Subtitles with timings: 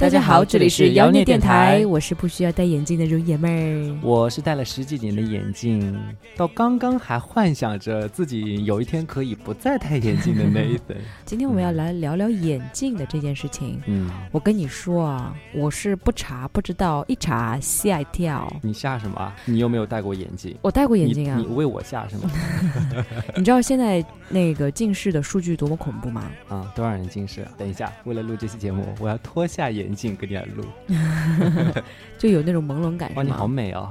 [0.00, 3.98] 大家好，这里是妖孽电台，我是不需要戴眼镜的容爷妹儿。
[4.02, 5.94] 我是戴了十几年的眼镜，
[6.38, 10.96] 到刚刚还幻想着自己有一天可以不再戴眼镜的那一层。
[11.26, 13.78] 今天我们要来聊聊眼镜的这件事情。
[13.88, 18.50] 嗯，我跟你说啊，我是不查不知道，一查吓一跳。
[18.62, 19.36] 你吓什么啊？
[19.44, 20.56] 你有没有戴过眼镜？
[20.62, 21.36] 我戴过眼镜啊。
[21.36, 22.30] 你为我吓是吗？
[23.36, 26.30] 你知道现在那个近视的数据多么恐怖吗？
[26.48, 27.46] 啊，多少人近视？
[27.58, 29.89] 等一下，为了录这期节目，我要脱下眼。
[29.94, 30.64] 镜跟你来录，
[32.18, 33.10] 就有那种朦胧感。
[33.14, 33.90] 哇，你好美哦！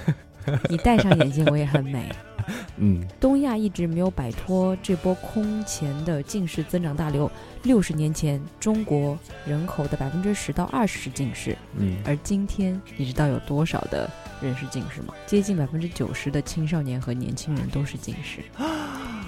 [0.68, 2.08] 你戴上眼镜，我也很美。
[2.76, 7.30] 嗯，东亚一直没有摆脱这波空前的近视增长大流。
[7.62, 11.56] 六十年前，中国人口的百分之十到二十是近视。
[11.78, 14.10] 嗯，而今天，你知道有多少的
[14.42, 15.14] 人是近视吗？
[15.24, 18.40] 接近百分之九十的青少年和年轻人都是近视。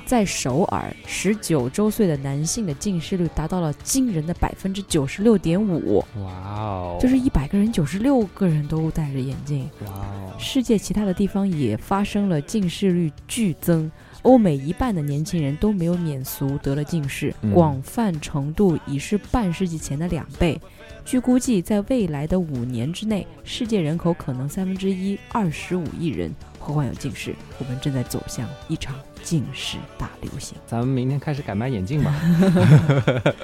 [0.07, 5.99] 在首尔，十九周岁的男性的近视率达到了惊人的百分之九十六点五。
[6.23, 6.99] 哇哦！
[7.01, 9.69] 就是一百个人，九十六个人都戴着眼镜。
[9.84, 10.33] 哇哦！
[10.39, 13.91] 世界其他的地方也发生了近视率剧增，
[14.23, 20.61] 欧美一半的年轻人都没有免俗得了近视，广泛程度已是半世纪前的两倍。
[21.05, 27.34] 据估计，在未来的五年之内，世界人口可能三分之一，二十五亿人会患有近视。
[27.59, 28.95] 我们正在走向一场。
[29.27, 32.15] 近视大流行，咱们明天开始改卖眼镜吧。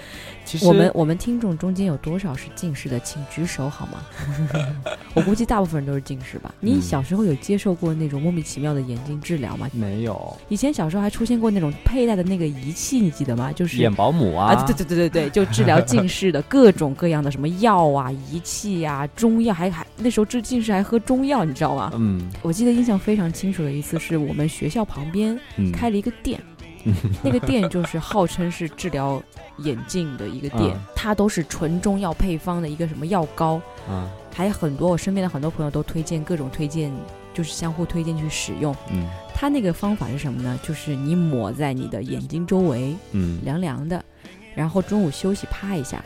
[0.45, 4.03] 其实我们我们听众中间有多少是近视的，请举手好吗？
[5.15, 6.53] 我估计大部分人都是近视吧。
[6.61, 9.69] 你小时候有接受过那种莫名其妙的眼镜治疗吗？
[9.73, 10.37] 没有。
[10.49, 13.53] 以前小时候还出现过那种佩戴的那个仪器，你记得吗？
[13.53, 14.53] 就是眼保姆啊。
[14.53, 21.93] 啊，对对对对对，就治疗近视的 各种各样的什么药啊、仪器啊、中药，还还那时候治近视还喝中药，你知道吗？
[21.95, 22.31] 嗯。
[22.43, 25.39] 我记得印象非常清楚的一次，是我们学校旁边。
[25.73, 26.41] 开了一个店，
[27.23, 29.23] 那个店就是号称是治疗
[29.59, 36.93] 眼镜的一个店，它都是纯中药配方的一个什么药膏，嗯，还有很多我身边的很多朋友都推荐各种推荐，
[37.33, 38.75] 就是相互推荐去使用。
[38.91, 40.59] 嗯，它那个方法是什么呢？
[40.63, 44.05] 就是你抹在你的眼睛周围，嗯，凉凉的，
[44.55, 46.05] 然后中午休息趴一下，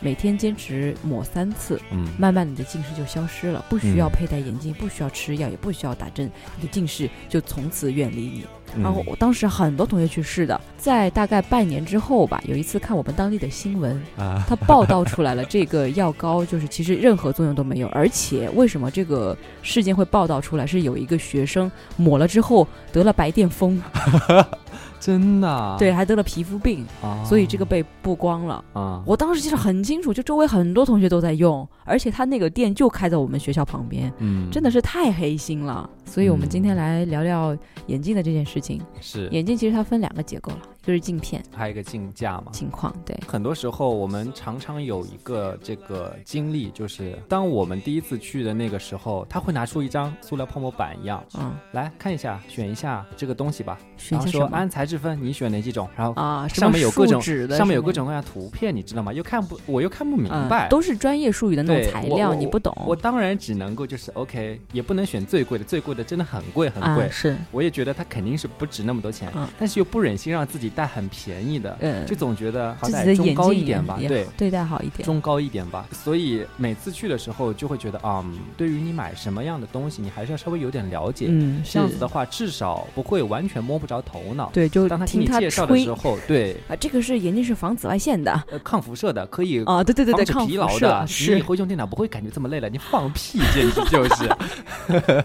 [0.00, 8.46] 每天坚持抹三次，嗯，慢慢你的近视就消失了，不需要佩戴眼镜，不需要吃药，也不需要打针，你的近视就从此远离你。
[8.80, 20.66] 然后我当时很多同学去试的，在大概半年之后吧，有一次看我们当地的新闻，啊，他报道出来了这个药膏就是其实任何作用都没有，而且为什么这个事件会报道出来？
[20.66, 23.82] 是有一个学生抹了之后得了白癜风。
[25.02, 26.86] 真的，对，还得了皮肤病，
[27.24, 29.02] 所以这个被曝光了啊！
[29.04, 35.90] 我当时记得很清楚，就周围很多同学都在用，而且他那个店就开在我们学校旁边，嗯，真的是太黑心了。
[36.04, 38.80] 所以我们今天来聊聊眼镜的这件事情。
[39.00, 40.58] 是，眼镜其实它分两个结构了。
[40.82, 42.46] 就是镜片，还有一个镜架嘛。
[42.50, 53.78] 情况对，很多时候我们常常有一个这个经历，就是当我们第一次去的那个时候，他会拿出一张塑料泡沫板一样，嗯，来看一下，选一下这个东西吧。
[53.96, 55.88] 选然后说按材质分，你选哪几种？
[55.96, 59.12] 然后啊，上面有各种的，上面有各种各样图片，你知道吗？
[59.12, 62.76] 又看不，我又看不明白，都是专业术语的那种材料，你不懂。
[62.86, 67.08] 我当然只能够就是 OK，也不能选最贵的，最贵的真的很贵很贵。
[67.10, 71.62] 是，我也觉得它肯定是不值那么多钱，但是又不忍心让自己戴很便宜。
[71.62, 75.86] 的，嗯，就总觉得好歹中高一点吧，对，对待好一点，中高一点吧。
[75.92, 78.24] 所以每次去的时候，就会觉得啊，
[78.56, 84.50] 对于你买什么样的东西，你还是要稍微有点了解，嗯，这样子的话，至少不会完全摸不着头脑。
[84.52, 92.68] 对，就当他听他介绍的时候，对啊，这个是眼镜是防紫外线的，呃，抗辐射的，可以啊，对对对对，抗疲劳的，你以后用电脑不会感觉这么累了。
[92.68, 95.24] 你放屁，简直就是。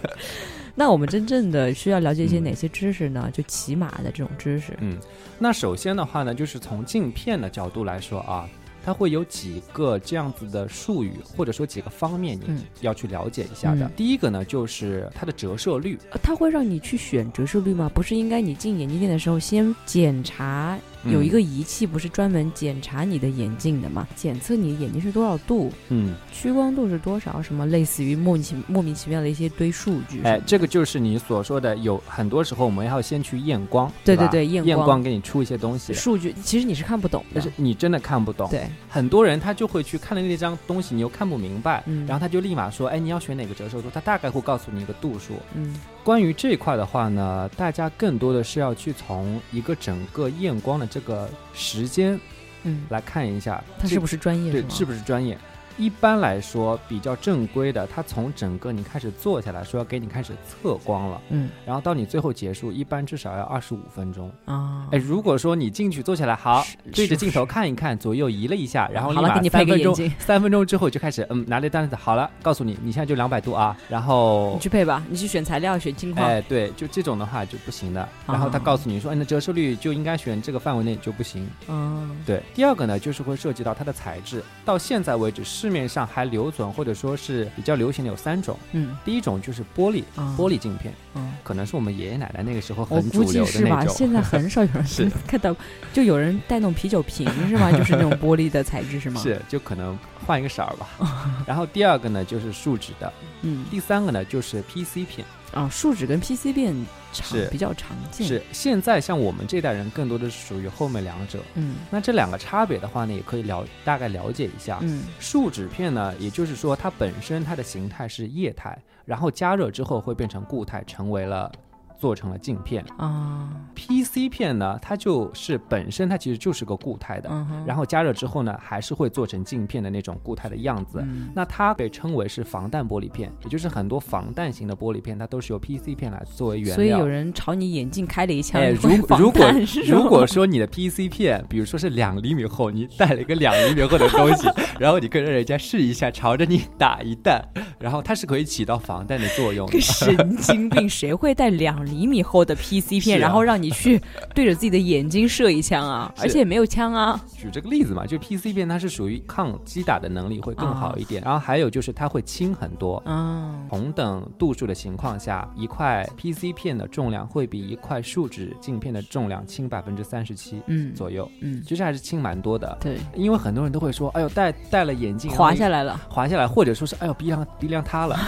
[0.74, 3.28] 那我们真正的需要了解一些哪些知识呢？
[3.32, 4.76] 就骑马的这种知识。
[4.80, 4.96] 嗯，
[5.38, 8.48] 那首先的话呢，就是从镜片的角度来说啊。
[8.88, 13.86] 它会有几个这样子的术语，或者说几个方面，你要去了解一下的。
[13.94, 15.98] 第一个呢，就是它的折射率。
[16.22, 17.90] 它会让你去选折射率吗？
[17.92, 24.06] 不是应该你进眼镜店的时候先检查，有一个仪器不是专门检查你的眼镜的吗？
[24.16, 30.22] 检测你的眼睛是多少度，嗯，屈光度是多少，什么类似于莫名其莫名其妙的一些堆数据。
[30.22, 38.68] 哎，这个就是你所说的，有很多时候我们要先去验光，对对对，验光给你出一些东西数据，其实你是看不懂，但是你真的看不懂，对。
[38.88, 45.34] 很多人他就会去看了那张东西，你又看不明白，嗯，然后他就立马说：“哎，你要选哪个折射度？”他大概会告诉你一个度数。
[45.54, 45.74] 嗯，
[46.04, 52.18] 关于这一块的话呢，大家更多的是要去从一个整个验光的这个时间，
[52.62, 55.36] 嗯，来看一下他是不是专业，对，是不是专业？
[55.78, 64.30] 一般来说，比较正规的，它从整个你开始坐下来，说要给你开始测光了，嗯，然后到你最后结束，一般至少要二十五分钟。
[64.44, 78.08] 啊，哎，如果说你进去坐下来，好对着镜头看一看，左右移了一下，然后立马给你配三分钟，三分钟之后就开始，嗯，拿着单子，好了，告诉你，你现在就两百度啊，然后你去配吧，你去选材料，选镜框，哎，对，就这种的话就不行的。
[78.26, 81.48] 然后他啊告诉你说，哎，那折射率就应该选这个范围内就不行。
[81.68, 84.42] 嗯，对，第二个呢，就是会涉及到它的材质。
[84.64, 88.58] 到现在为止，市面上还留存或者说是比较流行的有三种。
[88.72, 91.34] 嗯第一种就是玻璃，啊玻璃镜片，嗯。
[91.44, 93.22] 可能是我们爷爷奶奶那个时候很主？
[93.30, 93.94] 流的那种。
[93.94, 95.54] 现在很少有人 看到，
[95.92, 97.70] 就有人带那种啤酒瓶是吗？
[97.70, 99.96] 就是那种玻璃的材质是吗？， 是，就可能
[100.28, 100.86] 换一个色儿吧。
[101.48, 103.10] 然后第二个呢就是树脂的，
[103.40, 105.26] 嗯，第三个呢就是 PC 片。
[105.54, 106.74] 啊，树脂跟 PC 片
[107.10, 111.38] 常是比较常见，，是现在像我们这代人更多的是属于后面两者。
[111.54, 114.78] 嗯那这两个差别的话呢，也可以了大概了解一下。
[114.82, 118.76] 嗯树脂片呢，也就是说它本身它的形态是液态，
[119.06, 121.50] 然后加热之后会变成固态，成为了
[121.98, 122.84] 做成了镜片。
[122.96, 127.28] 啊，PC 片呢，它就是本身它其实就是个固态的，
[127.66, 131.00] 然后加热之后呢，还是会做成镜片的那种固态的样子。
[131.02, 136.74] 嗯那它被称为是防弹玻璃片，也就是很多防弹型的玻璃片，它都是由 PC 片来作为原料。
[136.74, 139.50] 所以有人朝你眼镜开了一枪，如如果
[139.86, 144.48] 如果说你的 PC 片，比如说是两厘米厚，你带了一个两厘米厚的东西，
[144.78, 147.42] 然后你跟着人家试一下，朝着你打一弹，
[147.78, 149.80] 然后它是可以起到防弹的作用的。
[149.80, 154.00] 神经病，谁会带两厘米厚的 PC 片，啊然后让你去
[154.34, 156.12] 对着自己的眼睛射一枪啊？
[156.18, 157.20] 而且也没有枪啊。
[157.36, 162.96] 举这个例子嘛，就 PC 片它是属于抗击打的能力会更好一点，然后还有就是它会轻很多。
[163.06, 172.76] 啊，同等度数的情况下，一块 PC 片的重量会比一块树脂镜片的重量轻百分之三十七嗯左右，嗯，其实还是轻蛮多的。
[172.80, 176.00] 对，因为很多人都会说，哎呦，戴戴了眼镜滑下，来了。
[176.08, 178.18] 滑下来，或者说是，哎呦，鼻梁鼻梁塌了。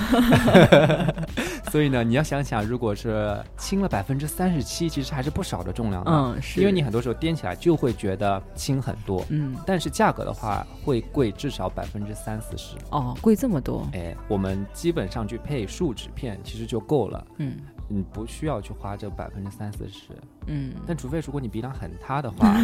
[1.70, 6.10] 所以呢，你要想想，如果是轻了百分之三十七，其实还是不少的重量的。
[6.10, 12.76] 嗯，是因为你很多时候掂起来就会觉得轻很多，嗯但是价格的话会贵至少百分之三四十。
[12.90, 13.86] 哦，贵这么多。
[13.92, 17.56] 哎，我们基本上去配树脂片其实就够了，嗯
[17.92, 20.10] 你不需要去花这百分之三四十。
[20.46, 22.54] 嗯，但除非如果你鼻梁很塌的话，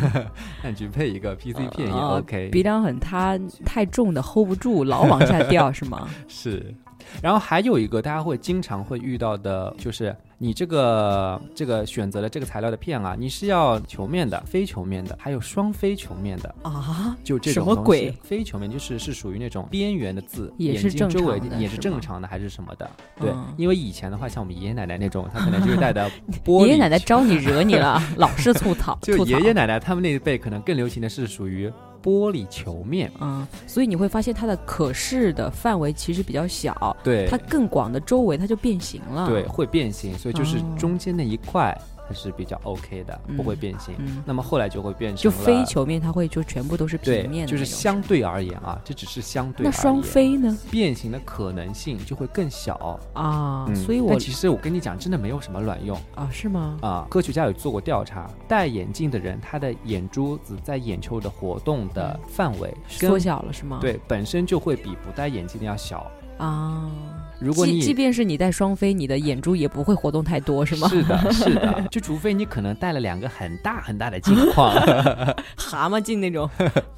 [0.62, 2.50] 那你去配一个 PC 片也哦 OK。
[2.50, 6.06] 鼻梁很塌，太重的 hold 不住，老往下掉 是吗？
[6.28, 6.74] 是，
[7.22, 18.14] 然后还有一个大家会经常会遇到的，就是你这个这个选择了这个材料的片啊，你是要球面的、非球面的，还有双非球面的，啊，就这什么鬼？
[18.22, 22.90] 非球面就是是属于那种边缘的字，眼也是正睛周围也是正常的还是什么的？
[23.18, 26.10] 对，嗯因为以前的话，像我们爷爷奶奶那种，他可能就是戴的
[26.44, 26.66] 玻璃。
[26.66, 31.72] 爷爷奶奶招你惹你了，老是吐槽， 就爷爷奶奶他们那一辈，可能更流行的是属于
[32.06, 33.10] 玻璃球面。
[33.20, 39.28] 嗯，所以你会发现它的可视的范围其实比较小，对，它更广的周围它就变形了。
[39.28, 41.76] 对，会变形，所以就是哦中间那一块
[42.08, 43.94] 它是比较 OK 的，不会嗯变形。
[43.98, 49.64] 嗯，那么后来就会变成就非球面它会就全部都是对平面，的就是相对而言啊，这只是相对。
[49.64, 50.56] 那双飞呢？
[50.70, 52.76] 变形的可能性就会更小。
[53.14, 56.78] 啊，嗯所以我但其实我跟你讲，真的没有什么卵用啊是吗？
[56.82, 57.06] 啊。
[57.10, 63.78] 科学家有做过调查，戴眼镜的人，他的眼珠子在眼球的活动的范围缩小了是吗？
[63.80, 66.10] 对本身就会比不戴眼镜的要小。
[66.38, 66.90] 啊，
[67.38, 70.88] 如果你即即便是你戴双飞，你的眼珠也不会活动太多是吗？
[70.88, 74.74] 是的， 是的，就除非你可能戴了两个很大很大的镜框，
[75.56, 76.48] 蛤蟆镜那种，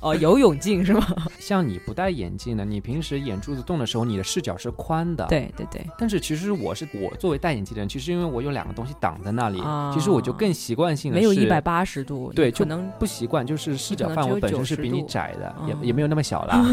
[0.00, 1.06] 哦，游泳镜是吗？
[1.38, 5.26] 像你不戴眼镜呢，你平时眼珠子动的时候，你的视角是宽的。。
[5.28, 16.64] 对对对，但是其实我是我作为戴眼镜的人，其实因为我有两个东西挡在那里，啊其实我就更习惯性的没有一百八十度，对就可能不习惯，就是视角范围你可能只有90本身是比你窄的，嗯也也没有那么小啦，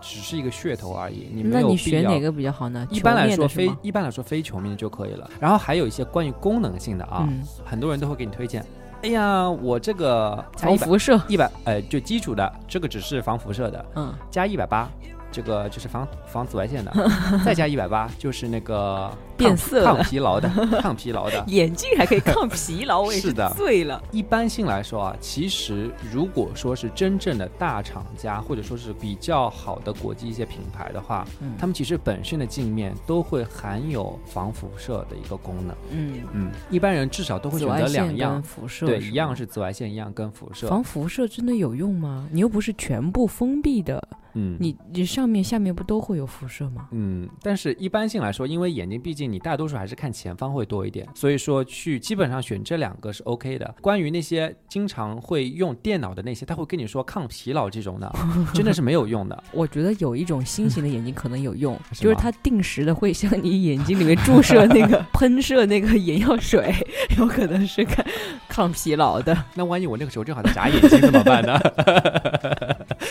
[0.00, 1.28] 只是一个噱头而已。
[1.32, 2.86] 你没那你有必要选哪个比较好呢？
[2.90, 5.30] 一般来说非一般来说非球面就可以了。
[5.38, 8.64] 然后还有一些关于功能性的啊，嗯，很多人都会给你推荐。
[9.02, 14.90] 哎呀，我这个防辐射，一百，呃，就基础的这个只是防辐射的，嗯，加一百八，
[15.30, 16.92] 这个就是防防紫外线的，
[17.44, 20.00] 再加一百八就是那个 变色抗。
[20.02, 20.48] 疲劳的，
[20.80, 24.02] 抗疲劳的 眼镜还可以抗疲劳，我也是的醉了。
[24.10, 35.76] 一般性来说啊，其实如果说是真正的大厂家，或者说是比较好的国际一些品牌的话，嗯他们其实本身的镜面都会含有防辐射的一个功能。
[35.90, 40.68] 嗯，嗯，一般人至少都会选择两样跟，辐射，对，一样是紫外线，一样跟辐射。
[40.68, 42.26] 防辐射真的有用吗？
[42.30, 44.02] 你又不是全部封闭的
[44.34, 46.88] 嗯，你你上面下面不都会有辐射吗？
[46.92, 53.74] 嗯，但是一般性来说，因为眼睛毕竟你大多数还是看前方会多一点，所以说去基本上选这两个是 OK 的。
[53.80, 58.12] 关于那些经常会用电脑的那些，他会跟你说抗疲劳这种的，
[58.54, 59.44] 真的是没有用的。
[59.52, 66.74] 我觉得有一种新型的眼镜可能有用， 就是它定时的会向你眼睛里面注射那个喷射那个眼药水，
[67.18, 68.04] 有可能是抗
[68.48, 69.36] 抗疲劳的。
[69.54, 71.58] 那万一我那个时候正好在眨眼睛怎么办呢？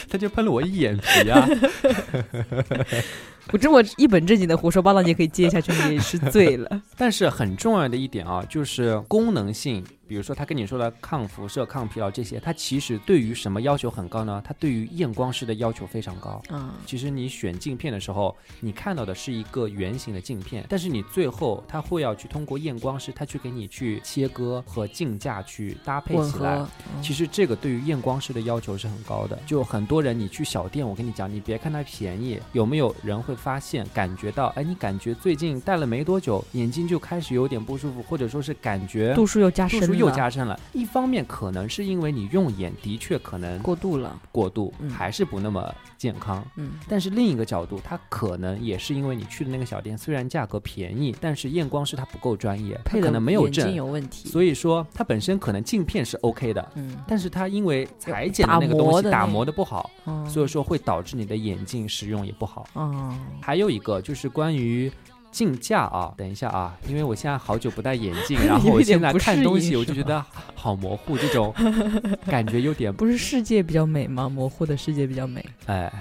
[0.10, 1.48] 他就喷了我一眼皮啊！
[3.52, 6.82] 我这么一本正经的胡说八道，你也可以接下去，你也是醉了。
[6.98, 9.84] 但是很重要的一点啊，就是功能性。
[10.10, 14.42] 比如说他跟你说的抗辐射、抗疲劳这些，它其实对于什么要求很高呢？
[14.44, 16.42] 它对于验光师的要求非常高。
[16.50, 26.66] 嗯，其实你选镜片的时候，你看到的是一个圆形的镜片，但是你最后他会要去通过验光师，他去给你去切割和镜架去搭配起来。
[27.04, 29.38] 其实这个对于验光师的要求是很高的。
[29.46, 34.48] 就很多人你去小店，我跟你讲，你别看它便宜，有没有人会发现感觉到？
[34.56, 39.99] 哎，你感觉最近戴了没多久，眼睛就开始有点不舒服，或者说是感觉度数又加深。
[40.00, 46.44] 又加深了，一方面可能是因为你用眼的确可能过度了，过度还是不那么健康。
[46.56, 54.30] 嗯，但是另一个角度，它可能也是因为你去的那个小店虽然价格便宜，但是验光师他不够专业，他可能没有证，有问题。
[54.30, 59.90] 所以说它本身可能镜片是 OK 的，嗯，但是它因为裁剪的那个东西打磨的不好，
[60.28, 62.68] 所以说会导致你的眼镜使用也不好。
[62.74, 64.92] 哦，还有一个就是关于。
[65.32, 70.24] 镜架啊，等一下啊，因为我现在好久不戴眼镜， 然后我现在看东西我就觉得
[70.56, 71.54] 好模糊，这种
[72.26, 74.28] 感觉有点 不是世界比较美吗？
[74.28, 75.46] 模糊的世界比较美。
[75.68, 75.92] 哎，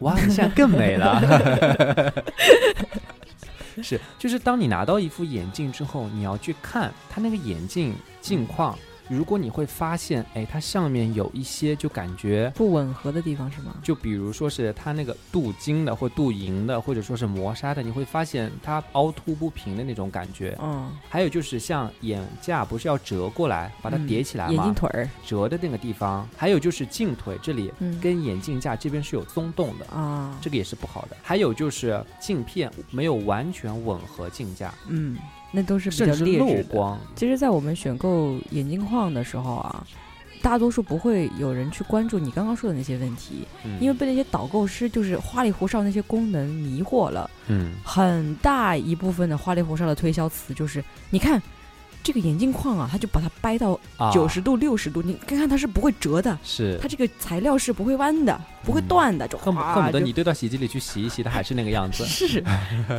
[0.00, 2.12] 哇，现在更美了。
[3.82, 8.78] 是，就是当你拿到一副眼镜之后，你要去看它那个眼镜镜框。
[9.08, 13.76] 如果你会发现，哎，它上面有一些就感觉不吻合的地方，是吗？
[13.82, 20.56] 就比如说是它那个镀金的，或镀银的，或者说是磨砂的，你会发现它凹凸不平的那种感觉。
[20.62, 20.90] 嗯。
[21.08, 24.52] 还有就是像眼架不是要折过来把它叠起来吗？
[24.52, 31.16] 眼镜腿儿折的那个地方，还有就是镜腿这里跟眼镜架这边是有松动的啊，这个也是不好的。
[31.22, 34.72] 还有就是镜片没有完全吻合镜架。
[34.88, 35.16] 嗯。
[35.52, 36.98] 那都是比较劣质的。
[37.14, 39.86] 其实，在我们选购眼镜框的时候啊，
[40.42, 43.46] 大多数不会有人去关注你刚刚说的那些问题，
[43.80, 47.30] 因为被那些导购师就是花里胡哨那些功能迷惑了。
[47.46, 51.40] 嗯，很大一部分的花里胡哨的推销词就是，你看。
[52.02, 53.78] 这个眼镜框啊，它就把它掰到
[54.12, 59.60] 九十度、六十度，你看看它是不会折的，是它这个材料是不会弯的，不会断的，就恨不
[59.92, 62.04] 得你丢到洗衣机里去洗一洗，它还是那个样子。
[62.08, 62.42] 是，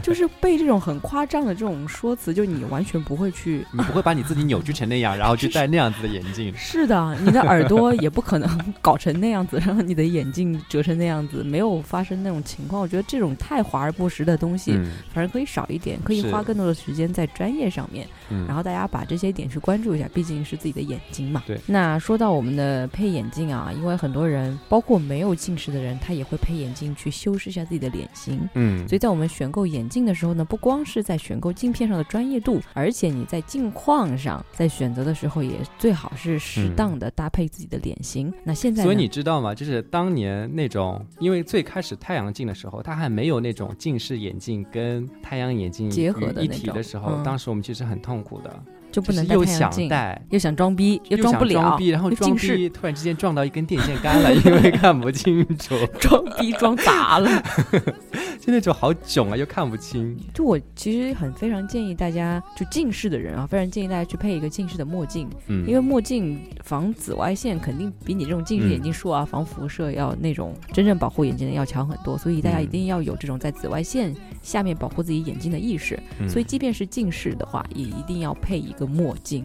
[0.02, 6.54] 就是被这种很夸张的这种说辞，就你完全不会去， 你不会把你自己扭曲成那样，然后去戴那样子的眼镜。
[6.58, 12.82] 是的，你的耳朵也不可能搞成那样子，然后你的眼镜折成那样子，没有发生那种情况。
[12.82, 14.74] 我觉得这种太华而不实的东西，
[15.14, 18.08] 反正可以少一点，可以花更多的时间在专业上面，
[18.48, 18.90] 然后大家。
[18.94, 21.42] 把这些点去关注一下，毕竟是自己的眼睛嘛。
[21.48, 21.60] 对。
[21.66, 28.48] 那说到我们的配眼镜啊，因为很多人，包括没有近视的人，他也会配眼镜去修饰一下自己的脸型。
[28.54, 28.88] 嗯。
[28.88, 38.32] 所以在我们选购眼镜的时候呢，不光是在选购镜片上的专业度，而且你在镜框上，在选择的时候也最好是适当的搭配自己的脸型。
[38.44, 39.56] 那现在，所以你知道吗？
[39.56, 48.64] 就是当年那种，因为最开始太阳镜的时候，它还没有那种近视眼镜跟太阳眼镜结合的一体的时候，当时我们其实很痛苦的。
[48.94, 57.44] 就不能又想戴，又想装逼，又装不了，装逼，然后装逼突然之间撞到一根电线杆了，因为看不清楚， 装逼装砸了，
[58.46, 60.18] 就那种好囧啊，又看不清。
[60.34, 75.98] 就我其实很非常建议大家，就近视的人啊，非常建议大家去配一个近视的墨镜，嗯，因为墨镜防紫外线肯定比你这种近视眼镜术啊防辐射要那种真正保护眼睛的要强很多，所以大家一定要有这种在紫外线下面保护自己眼睛的意识。
[76.28, 78.84] 所以即便是近视的话，也一定要配一个。
[78.94, 79.44] 墨镜，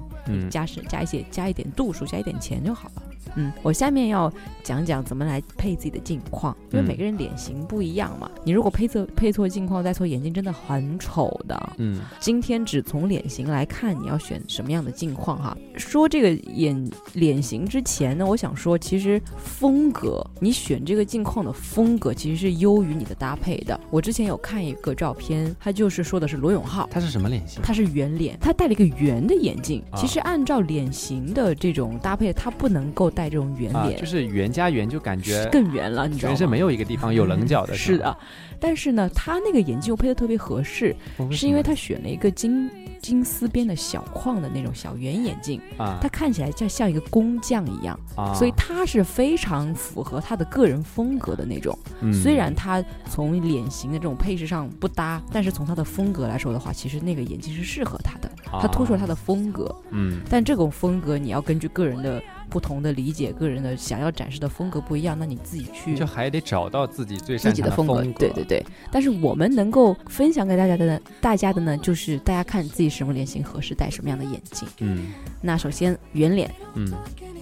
[0.51, 3.03] 加是加一些，加一点度数，加一点钱就好了。
[3.37, 4.33] 嗯，我下面要
[4.63, 8.31] 讲讲怎么来配自己的镜框，因为每个人脸型不一样嘛。
[8.45, 11.73] 你如果配错配错镜框，戴错眼镜，真的很丑的。
[11.79, 15.57] 嗯，今天只从脸型来看，你要选什么样的镜框哈？
[15.77, 23.79] 说这个眼脸型之前呢，我想说，其实风格，你选这个镜框的风格其实是优于你的搭配的。
[23.91, 27.61] 我之前有看一个照片，他就是说的是罗永浩，他是什么脸型？
[27.63, 29.83] 他是圆脸，他戴了一个圆的眼镜。
[29.97, 33.09] 其实按照脸型的这种搭配，他不能够。
[33.19, 36.07] 戴这种圆脸，就是圆加圆，就感觉更圆了。
[36.07, 37.75] 你知道全身没有一个地方有棱角的。
[37.75, 38.17] 是的，
[38.61, 40.95] 但是呢，他那个眼镜又配的特别合适，
[41.29, 42.71] 是因为他选了一个金
[43.03, 51.77] 金丝边的小框的那种小圆眼镜啊，他看起来就像一个工匠一样啊，所以他是非常符合他的个人风格的那种。
[52.23, 59.75] 虽然他从脸型的这种配饰上不搭，但是从他的风格来说的话，其实那个眼镜是适合他的，他突出了他的风格。
[59.91, 62.23] 嗯，但这种风格你要根据个人的。
[62.49, 68.03] 不同的理解，个人的想要展示的风格不一样，那你自己去就还得找到自己最自己的风格。
[68.19, 74.69] 对对对，但是我们能够分享给大家的，大家的呢，就是大家看自己什么脸型合适，戴什么样的眼镜。
[74.79, 75.13] 嗯，
[75.43, 76.93] 那首先圆脸，嗯，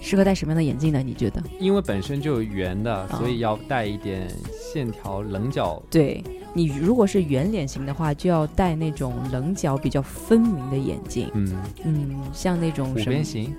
[0.01, 1.01] 适合戴什么样的眼镜呢？
[1.03, 1.41] 你觉得？
[1.59, 5.81] 因为本身就圆的，所以要带一点线条棱角。
[5.89, 6.23] 对。
[6.53, 11.29] 你如果是圆脸型的话，就要戴那种棱角比较分明的眼镜。
[11.33, 13.53] 嗯嗯，像那种五边形，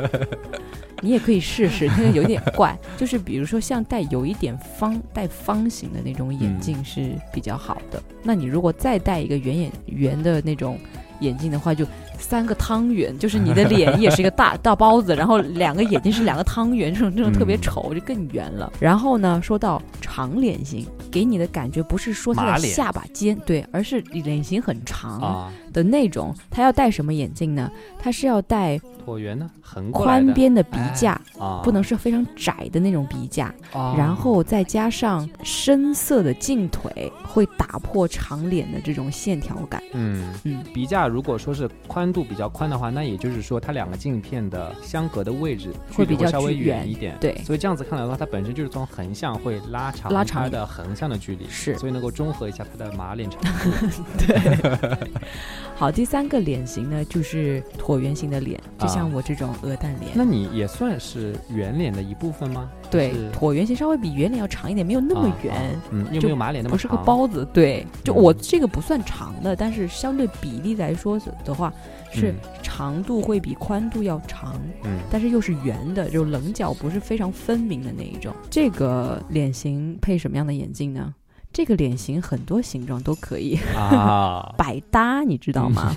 [1.02, 2.78] 你也可以试试，那个有点怪。
[2.96, 8.02] 就是比如说像戴有一点方带方形的那种眼镜是比较好的。
[8.22, 10.78] 那你如果再戴一个圆眼圆的那种
[11.20, 11.86] 眼镜的话，就。
[12.18, 18.72] 三个汤圆，就是你的脸也是一个大大包子，然后两个眼睛是两个汤圆，这种这种特别丑，就更圆了。
[18.80, 26.34] 然后呢，说到长脸型，给你的感觉不是说他的下巴尖，对，而是脸型很长的那种。
[26.50, 27.70] 他要戴什么眼镜呢？
[27.98, 28.80] 他是要戴。
[29.06, 33.54] 椭圆呢，横宽边的鼻架啊，不能是非常窄的那种鼻架，
[33.96, 39.80] 然后再加上深色的镜腿，会打破长脸的这种线条感。
[39.92, 47.16] 嗯嗯，鼻架如果说是宽度比较宽的话，那也就是说它两个镜片的相隔的位置会比较稍微远一点。
[47.20, 53.70] 对，所以这样子看来的话，它本身就是从横向会拉长拉长的横向的距离，是，所以能够中和一下它的马脸长度。
[54.18, 55.08] 对。
[55.78, 60.12] 好，第三个脸型呢，就是椭圆形的脸，就像我这种鹅蛋脸。
[60.14, 62.70] 那你也算是圆脸的一部分吗？
[62.90, 67.46] 对，椭圆形稍微比圆脸要长一点，没有那么圆，嗯，又没有马脸那么长，不是个包子。
[67.52, 71.70] 对，就我这个不算长的，但是相对比例来说的话，
[72.10, 78.34] 是长度会比宽度要长，嗯，但是又是圆的，就棱角不是非常分明的那一种。
[78.48, 81.14] 这个脸型配什么样的眼镜呢？
[81.56, 85.90] 这个脸型很多形状都可以啊， 百搭，你知道吗？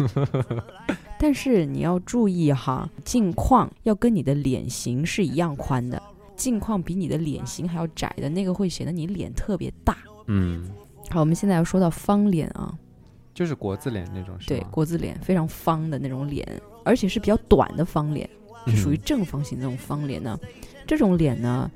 [1.19, 6.01] 但是你要注意哈，镜框要跟你的脸型是一样宽的，
[6.37, 9.97] 镜框比你的脸型还要窄的那个会显得你脸特别大。
[10.27, 10.65] 嗯，
[11.09, 12.73] 好，我们现在要说到方脸啊，
[13.33, 16.47] 就是国字脸那种，对，国字脸非常方的那种脸，
[16.85, 18.29] 而且是比较短的方脸，
[18.67, 20.39] 是属于正方形那种方脸呢。
[20.87, 21.69] 这种脸呢，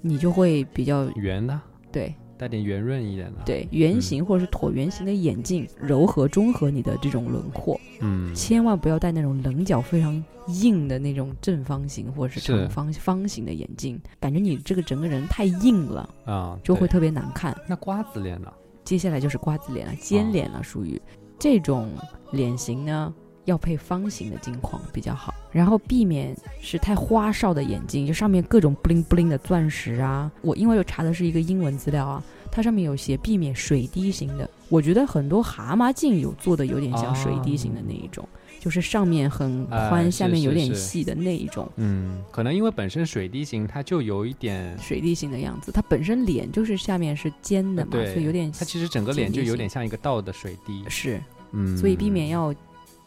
[0.00, 1.60] 你就会比较圆的，
[1.92, 2.12] 对。
[2.40, 7.78] 带点圆润一点的，对圆形或者是椭圆形的眼镜，柔和中和你的这种轮廓。
[8.00, 17.54] 嗯，千万不要戴那种棱角非常硬的那种正方形或者是长方方形的眼镜，感觉你这个整个人太硬了啊，就会特别难看。
[17.68, 18.50] 那瓜子脸呢？
[18.84, 20.98] 接下来就是瓜子脸了，尖脸了，属于
[21.38, 21.90] 这种
[22.32, 23.12] 脸型呢。
[23.50, 30.30] 要配方形的镜框比较好，然后避免是太花哨的眼镜，就上面各种布灵布灵的钻石啊。
[30.40, 34.48] 我因为我查的是一个英文资料啊，它上面有写避免水滴型的。
[34.68, 38.26] 我觉得很多蛤蟆镜有做的有点像水滴型的那一种，
[38.60, 41.68] 就是上面很宽，下面有点细的那一种。
[41.74, 50.84] 嗯，可能因为本身水滴型它就有一点水滴型的样子，它本身脸就是下面是尖的嘛，所以有点它其实整个脸就有点像一个倒的水滴。
[50.88, 52.54] 是，嗯，所以避免要。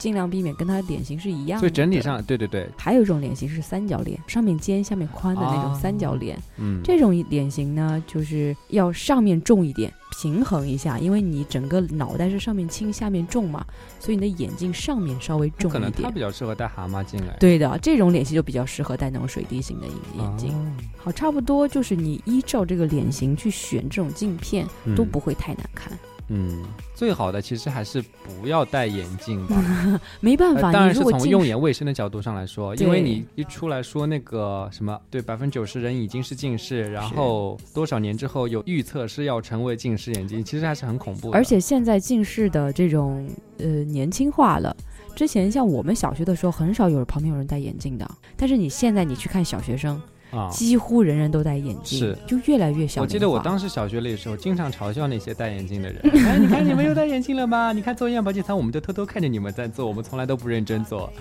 [0.03, 2.67] 尽量避免跟他脸型是一样的，所以整体上，对对对。
[2.77, 6.37] 还有一种脸型是三角脸，上面尖下面宽的那种三角脸。
[6.57, 9.89] 嗯，这种脸型呢，就是要上面重一点，
[10.19, 13.65] 平衡一下，因为你整个脑袋是上面轻下面重嘛，
[13.97, 15.71] 所以你的眼镜上面稍微重一点。
[15.71, 17.37] 可能他比较适合戴蛤蟆镜来。
[17.39, 20.51] 对的，这种脸型就比较适合戴那种水滴型的眼镜。
[20.97, 25.97] 好，差不多就是你依照这个脸型去选这种镜片，都不会太难看。
[26.29, 26.63] 嗯，
[26.95, 29.55] 最好的其实还是不要戴眼镜吧。
[30.21, 41.31] 没办法，当然是从用眼卫生的角度上来说，因为你一出来说那个什么，对百分之九十人已经是近视，然后多少年之后有预测是要成为近视眼镜，其实还是很恐怖。
[41.31, 44.75] 而且现在近视的这种呃年轻化了，
[45.15, 50.01] 之前像我们小学的时候很少有旁边有人戴眼镜的，但是你现在你去看小学生。
[50.33, 53.01] 啊，几乎人人都戴眼镜，是就越来越小。
[53.01, 55.99] 我记得我当时小学里的时候，经常嘲笑那些戴眼镜的人。
[56.25, 57.71] 哎，你看你们又戴眼镜了吧？
[57.71, 61.11] 你看做眼保健操，我们就偷偷看着你们在做，我们从来都不认真做。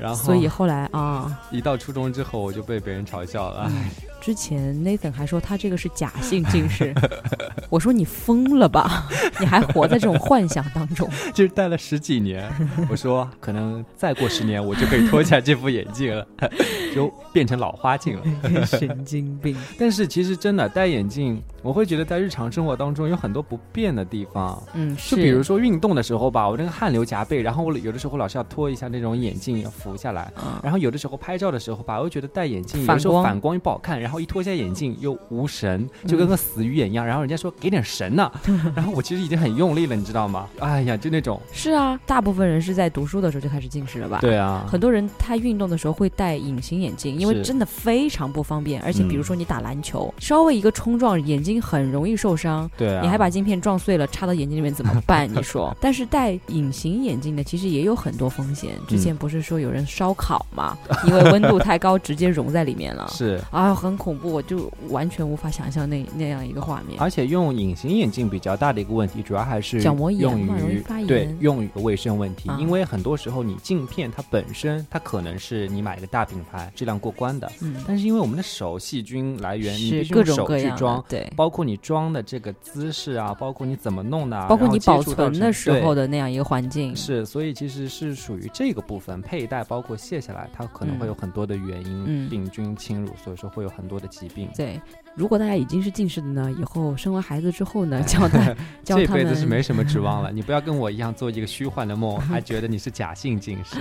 [0.00, 3.70] 然后，所以后来啊，一到初中之后，我就被别人嘲笑了。
[4.22, 6.94] 之前 Nathan 还说他这个是假性近视，
[7.68, 9.08] 我说你疯了吧？
[9.40, 11.10] 你还活在这种幻想当中？
[11.34, 12.48] 就是戴了十几年。
[12.88, 16.24] 我说可能再过十年，我就可以脱下这副眼镜了，
[16.94, 18.64] 就变成老花镜了。
[18.64, 19.56] 神经病！
[19.76, 24.62] 但是其实真的戴眼镜，我会觉得在日常生活当中有很多不便的地方。
[24.74, 30.32] 嗯，就比如说运动的时候吧，我这个汗流浃背，然后我有的时候老是要脱一下那种眼镜要扶下来。
[30.62, 37.04] 然后有的时候拍照的时候吧，我又觉得戴眼镜有时候反光又不好看，然后一脱下眼镜又无神，就跟个死鱼眼一样。
[37.04, 38.30] 然后人家说给点神呢，
[38.74, 40.46] 然后我其实已经很用力了，你知道吗？
[40.60, 41.40] 哎呀，就那种。
[41.52, 44.18] 是啊，大部分人是在读书的时候就开始近视了吧？
[44.20, 48.80] 对啊，很多人他运动的时候会戴隐形眼镜，因为真的非常不方便。
[48.82, 52.70] 而且比如说你打篮球，稍微一个冲撞，眼睛很容易受伤。
[52.76, 55.32] 对啊，你还把镜片撞碎了，插到眼睛里面怎么办？
[55.32, 55.74] 你说？
[55.80, 58.70] 但是戴隐形眼镜的其实也有很多风险。
[58.86, 60.76] 之前不是说有人烧烤嘛？
[61.06, 63.08] 因为温度太高，直接融在里面了。
[63.12, 66.98] 是啊，很恐怖，我就完全无法想象那那样一个画面。
[66.98, 71.06] 而且用隐形眼镜比较大的一个问题，主要还是角膜炎嘛，容易发炎。
[71.06, 94.80] 对，用于卫生问题，因为很多时候你镜片它本身它可能是你买一个大品牌质量过关的，嗯，但是因为我们的手细菌来源，你必须用手去装，对，包括你装的这个姿势啊，包括你怎么弄的，啊包括你保存的时候的那样一个环境，是，所以其实是属于这个部分佩戴，包括卸下来，它可能会有很多的原因，病菌侵入，所以说会有很多多的疾病，对。
[95.14, 100.30] 如果大家已经是近视的呢，以后生完孩子之后呢， 教他 教这辈子是没什么指望了。
[100.32, 103.76] 你不要跟我一样做一个虚幻的梦，还觉得你是假性近视。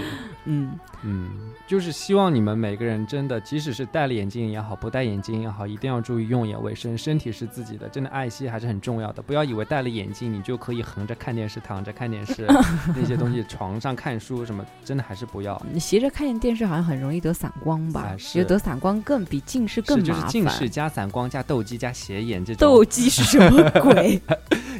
[0.45, 1.29] 嗯嗯，
[1.65, 6.97] 就是希望你们每个人真的，即使是戴了眼镜也好，不戴眼镜也好，一定要注意用眼卫生。
[6.97, 9.21] 身体是自己的，真的爱惜还是很重要的。
[9.21, 12.45] 不要以为戴了眼镜你就可以横着看电视、躺着看电视
[12.93, 15.59] 那些东西，床上看书什么，真的还是不要。
[15.71, 18.13] 你斜着看电视好像很容易得散光吧？
[18.19, 20.13] 觉得得散光更比近视更麻烦。
[20.13, 21.20] 就是近视加散光。
[21.29, 24.21] 加斗鸡加斜眼这种，斗鸡是什么 鬼？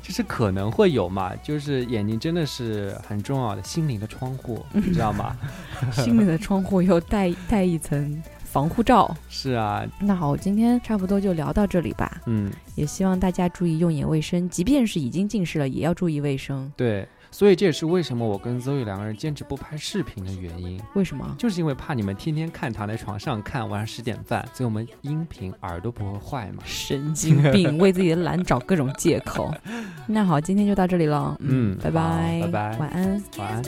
[0.01, 5.37] 就是可能会有嘛，就是眼睛真的是很重要的心灵的窗户，你知道吗？
[5.93, 9.15] 心灵的窗户又带带一层防护罩。
[9.29, 12.21] 是啊，那好，今天差不多就聊到这里吧。
[12.25, 16.71] 嗯，也希望大家注意用眼卫生，即便是已经近视了，也要注意卫生。
[16.75, 17.07] 对。
[17.31, 20.79] 所以这也是为什么我跟 Zoe 两个人坚持不拍视频的原因。
[20.95, 21.35] 为什么？
[21.37, 26.61] 就是因为怕你们天天看躺在床上看，晚上十点半，所以我们音频耳朵不会坏嘛。
[26.65, 29.51] 神经病，为自己的懒找各种借口。
[30.05, 31.35] 那好，今天就到这里了。
[31.39, 33.63] 嗯，拜拜，拜拜，晚安，晚安。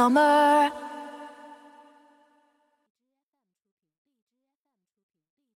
[0.00, 0.89] Summer.